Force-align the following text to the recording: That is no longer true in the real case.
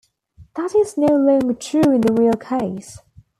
That 0.55 0.73
is 0.75 0.97
no 0.97 1.05
longer 1.15 1.53
true 1.53 1.93
in 1.93 2.01
the 2.01 2.11
real 2.11 2.33
case. 2.33 2.97